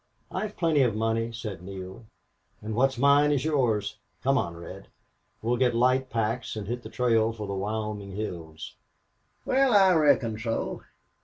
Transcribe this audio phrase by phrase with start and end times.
[0.31, 2.07] "I've plenty of money," said Neale,
[2.59, 3.99] "and what's mine is yours.
[4.23, 4.87] Come on, Red.
[5.43, 8.73] We'll get light packs and hit the trail for the Wyoming hills."
[9.45, 10.81] "Wal, I reckoned so...